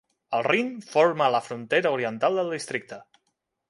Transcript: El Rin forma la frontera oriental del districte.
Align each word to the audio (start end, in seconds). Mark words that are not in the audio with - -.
El 0.37 0.45
Rin 0.47 0.71
forma 0.93 1.29
la 1.37 1.43
frontera 1.51 1.95
oriental 2.01 2.43
del 2.43 2.53
districte. 2.59 3.05